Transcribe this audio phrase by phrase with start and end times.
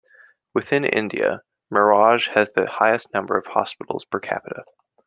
[0.55, 4.63] Within India, Miraj has the highest number of hospitals per capita.